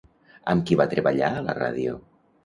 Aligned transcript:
Amb 0.53 0.63
qui 0.69 0.77
va 0.79 0.87
treballar 0.93 1.29
a 1.35 1.43
la 1.49 1.55
ràdio? 1.59 1.99